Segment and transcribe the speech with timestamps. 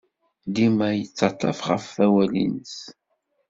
[0.53, 2.77] Dima tettaḍḍaf deg wawal-nnes.